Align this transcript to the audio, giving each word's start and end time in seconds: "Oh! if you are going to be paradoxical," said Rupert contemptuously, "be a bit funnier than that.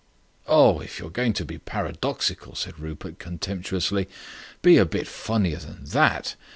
"Oh! 0.47 0.79
if 0.79 0.97
you 0.97 1.05
are 1.05 1.11
going 1.11 1.33
to 1.33 1.45
be 1.45 1.59
paradoxical," 1.59 2.55
said 2.55 2.79
Rupert 2.79 3.19
contemptuously, 3.19 4.09
"be 4.63 4.77
a 4.77 4.83
bit 4.85 5.07
funnier 5.07 5.57
than 5.57 5.85
that. 5.85 6.35